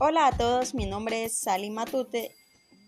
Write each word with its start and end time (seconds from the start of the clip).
Hola 0.00 0.28
a 0.28 0.30
todos, 0.30 0.76
mi 0.76 0.86
nombre 0.86 1.24
es 1.24 1.36
Sally 1.36 1.70
Matute 1.70 2.30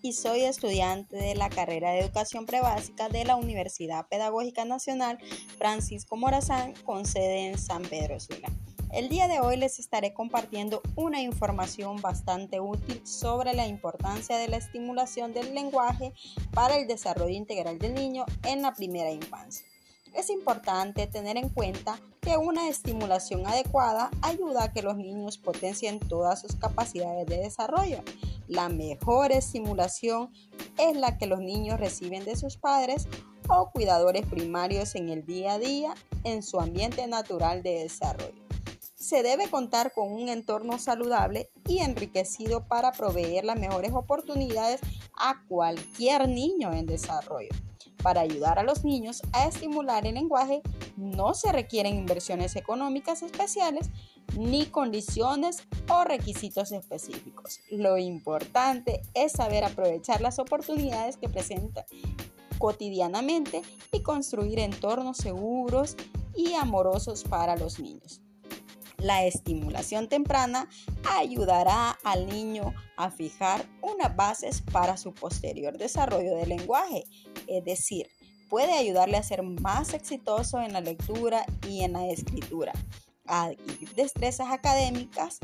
y 0.01 0.12
soy 0.12 0.43
estudiante 0.43 1.17
de 1.17 1.35
la 1.35 1.51
carrera 1.51 1.90
de 1.90 1.99
Educación 1.99 2.47
Prebásica 2.47 3.09
de 3.09 3.25
la 3.25 3.35
Universidad 3.35 4.06
Pedagógica 4.06 4.65
Nacional 4.65 5.19
Francisco 5.59 6.17
Morazán 6.17 6.73
con 6.85 7.06
sede 7.06 7.49
en 7.49 7.59
San 7.59 7.83
Pedro 7.83 8.21
Sula. 8.21 8.49
El 8.92 9.09
día 9.09 9.27
de 9.27 9.41
hoy 9.41 9.56
les 9.56 9.81
estaré 9.81 10.15
compartiendo 10.15 10.83
una 10.95 11.21
información 11.21 12.01
bastante 12.01 12.60
útil 12.60 13.04
sobre 13.04 13.54
la 13.54 13.67
importancia 13.67 14.37
de 14.37 14.47
la 14.47 14.58
estimulación 14.58 15.33
del 15.33 15.53
lenguaje 15.53 16.12
para 16.52 16.77
el 16.77 16.87
desarrollo 16.87 17.34
integral 17.34 17.80
del 17.80 17.95
niño 17.95 18.24
en 18.45 18.62
la 18.62 18.73
primera 18.73 19.11
infancia. 19.11 19.66
Es 20.15 20.30
importante 20.30 21.06
tener 21.06 21.37
en 21.37 21.48
cuenta 21.48 22.01
que 22.20 22.37
una 22.37 22.69
estimulación 22.69 23.46
adecuada 23.46 24.10
ayuda 24.23 24.64
a 24.64 24.73
que 24.73 24.83
los 24.83 24.96
niños 24.96 25.38
potencien 25.38 25.98
todas 25.98 26.41
sus 26.41 26.56
capacidades 26.56 27.27
de 27.27 27.38
desarrollo. 27.38 28.02
La 28.48 28.69
mejor 28.69 29.33
estimulación 29.33 30.33
es 30.78 30.96
la 30.96 31.19
que 31.19 31.27
los 31.27 31.41
niños 31.41 31.80
reciben 31.80 32.24
de 32.24 32.36
sus 32.36 32.56
padres 32.56 33.09
o 33.48 33.70
cuidadores 33.70 34.27
primarios 34.27 34.95
en 34.95 35.09
el 35.09 35.24
día 35.24 35.55
a 35.55 35.59
día 35.59 35.95
en 36.24 36.42
su 36.42 36.61
ambiente 36.61 37.06
natural 37.06 37.62
de 37.62 37.80
desarrollo 37.80 38.50
se 39.00 39.22
debe 39.22 39.48
contar 39.48 39.92
con 39.92 40.12
un 40.12 40.28
entorno 40.28 40.78
saludable 40.78 41.50
y 41.66 41.78
enriquecido 41.78 42.69
para 42.69 42.92
proveer 42.92 43.45
las 43.45 43.58
mejores 43.58 43.92
oportunidades 43.92 44.80
a 45.16 45.42
cualquier 45.48 46.28
niño 46.28 46.72
en 46.72 46.84
desarrollo. 46.84 47.48
Para 48.02 48.20
ayudar 48.20 48.59
a 48.59 48.62
los 48.62 48.84
niños 48.84 49.23
a 49.33 49.47
estimular 49.47 50.07
el 50.07 50.15
lenguaje 50.15 50.62
no 50.97 51.34
se 51.34 51.52
requieren 51.52 51.97
inversiones 51.97 52.56
económicas 52.56 53.23
especiales 53.23 53.91
ni 54.39 54.67
condiciones 54.67 55.64
o 55.89 56.05
requisitos 56.05 56.72
específicos. 56.72 57.61
Lo 57.70 57.98
importante 57.98 59.03
es 59.14 59.33
saber 59.33 59.64
aprovechar 59.64 60.20
las 60.20 60.39
oportunidades 60.39 61.17
que 61.17 61.28
presentan 61.28 61.84
cotidianamente 62.59 63.62
y 63.92 64.03
construir 64.03 64.59
entornos 64.59 65.17
seguros 65.17 65.97
y 66.37 66.55
amorosos 66.55 67.25
para 67.25 67.56
los 67.56 67.81
niños. 67.81 68.20
La 69.01 69.25
estimulación 69.25 70.09
temprana 70.09 70.69
ayudará 71.17 71.98
al 72.05 72.27
niño 72.27 72.75
a 72.97 73.11
fijar 73.11 73.67
unas 73.81 74.15
bases 74.15 74.62
para 74.73 74.98
su 74.98 75.15
posterior 75.15 75.79
desarrollo 75.79 76.37
del 76.37 76.51
lenguaje, 76.51 77.05
es 77.47 77.65
decir, 77.65 78.09
puede 78.51 78.75
ayudarle 78.75 79.17
a 79.17 79.23
ser 79.23 79.43
más 79.43 79.95
exitoso 79.95 80.61
en 80.61 80.75
la 80.75 80.83
lectura 80.83 81.47
y 81.67 81.81
en 81.81 81.95
la 81.95 82.09
escritura, 82.09 82.73
adquirir 83.27 83.95
destrezas 83.95 84.48
académicas, 84.51 85.39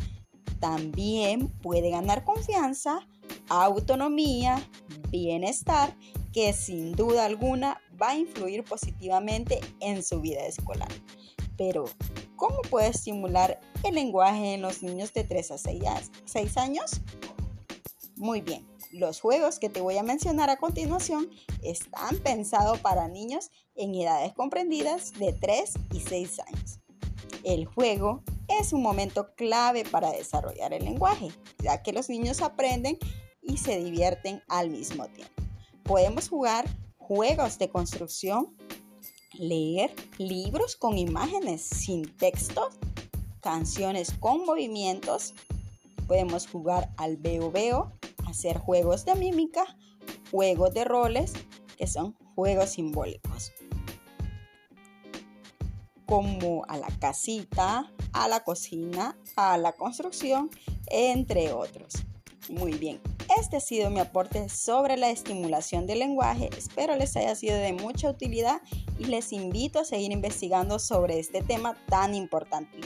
también 0.60 1.48
puede 1.48 1.90
ganar 1.90 2.24
confianza, 2.24 3.06
autonomía, 3.48 4.62
bienestar, 5.08 5.96
que 6.32 6.52
sin 6.52 6.92
duda 6.92 7.24
alguna 7.24 7.80
va 8.00 8.10
a 8.10 8.16
influir 8.16 8.64
positivamente 8.64 9.60
en 9.80 10.02
su 10.02 10.20
vida 10.20 10.44
escolar. 10.44 10.88
Pero, 11.56 11.86
¿cómo 12.36 12.62
puede 12.62 12.88
estimular 12.88 13.60
el 13.82 13.94
lenguaje 13.94 14.54
en 14.54 14.62
los 14.62 14.82
niños 14.82 15.12
de 15.12 15.24
3 15.24 15.50
a 15.50 15.58
6 15.58 16.56
años? 16.56 17.00
Muy 18.16 18.40
bien, 18.40 18.66
los 18.92 19.20
juegos 19.20 19.58
que 19.58 19.68
te 19.68 19.80
voy 19.80 19.98
a 19.98 20.02
mencionar 20.02 20.50
a 20.50 20.56
continuación 20.56 21.28
están 21.62 22.18
pensados 22.18 22.78
para 22.80 23.08
niños 23.08 23.50
en 23.74 23.94
edades 23.94 24.32
comprendidas 24.32 25.12
de 25.14 25.32
3 25.32 25.74
y 25.92 26.00
6 26.00 26.40
años. 26.40 26.80
El 27.44 27.66
juego 27.66 28.22
es 28.60 28.72
un 28.72 28.82
momento 28.82 29.34
clave 29.34 29.84
para 29.84 30.10
desarrollar 30.10 30.72
el 30.72 30.84
lenguaje, 30.84 31.28
ya 31.62 31.82
que 31.82 31.92
los 31.92 32.08
niños 32.08 32.42
aprenden 32.42 32.98
y 33.42 33.58
se 33.58 33.78
divierten 33.78 34.42
al 34.48 34.70
mismo 34.70 35.06
tiempo. 35.08 35.42
Podemos 35.84 36.28
jugar 36.28 36.64
juegos 36.96 37.58
de 37.58 37.68
construcción 37.68 38.56
leer 39.38 39.94
libros 40.18 40.76
con 40.76 40.98
imágenes 40.98 41.62
sin 41.62 42.04
texto, 42.16 42.70
canciones 43.40 44.12
con 44.18 44.44
movimientos, 44.44 45.34
podemos 46.06 46.46
jugar 46.46 46.90
al 46.96 47.16
veo 47.16 47.50
veo, 47.50 47.92
hacer 48.26 48.58
juegos 48.58 49.04
de 49.04 49.14
mímica, 49.14 49.76
juegos 50.30 50.74
de 50.74 50.84
roles, 50.84 51.32
que 51.76 51.86
son 51.86 52.16
juegos 52.34 52.70
simbólicos, 52.70 53.52
como 56.06 56.64
a 56.68 56.76
la 56.76 56.88
casita, 56.98 57.92
a 58.12 58.28
la 58.28 58.44
cocina, 58.44 59.16
a 59.36 59.58
la 59.58 59.72
construcción, 59.72 60.50
entre 60.88 61.52
otros. 61.52 62.04
Muy 62.48 62.72
bien, 62.72 63.00
este 63.40 63.56
ha 63.56 63.60
sido 63.60 63.90
mi 63.90 63.98
aporte 63.98 64.48
sobre 64.48 64.96
la 64.96 65.10
estimulación 65.10 65.86
del 65.86 65.98
lenguaje. 65.98 66.48
Espero 66.56 66.94
les 66.96 67.16
haya 67.16 67.34
sido 67.34 67.56
de 67.56 67.72
mucha 67.72 68.08
utilidad 68.08 68.60
y 68.98 69.06
les 69.06 69.32
invito 69.32 69.80
a 69.80 69.84
seguir 69.84 70.12
investigando 70.12 70.78
sobre 70.78 71.18
este 71.18 71.42
tema 71.42 71.76
tan 71.86 72.14
importante. 72.14 72.78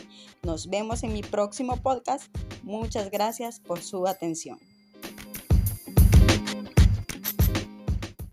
Nos 0.43 0.69
vemos 0.69 1.03
en 1.03 1.13
mi 1.13 1.23
próximo 1.23 1.77
podcast. 1.77 2.35
Muchas 2.63 3.11
gracias 3.11 3.61
por 3.61 3.83
su 3.83 4.07
atención. 4.07 4.59